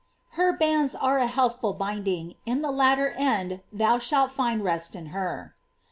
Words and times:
107 0.31 0.47
"Her 0.47 0.57
bands 0.57 0.95
are 0.95 1.19
a 1.19 1.27
healthful 1.27 1.73
binding; 1.73 2.33
in 2.47 2.63
the 2.63 2.71
latter 2.71 3.09
end 3.11 3.61
thou 3.71 3.99
shalt 3.99 4.31
find 4.31 4.63
rest 4.63 4.95
in 4.95 5.05
her." 5.13 5.53